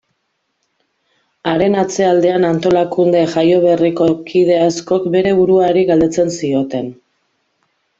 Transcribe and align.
Haren 1.51 1.77
atzealdean, 1.81 2.49
antolakunde 2.49 3.23
jaioberriko 3.37 4.11
kide 4.33 4.59
askok 4.67 5.09
bere 5.19 5.39
buruari 5.43 5.89
galdetzen 5.95 6.39
zioten. 6.43 6.95